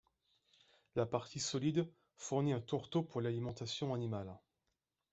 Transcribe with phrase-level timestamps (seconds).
[0.95, 4.35] La partie solide fournit un tourteau pour l'alimentation animale.